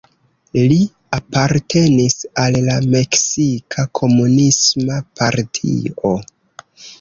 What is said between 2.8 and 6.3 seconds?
Meksika Komunisma Partio.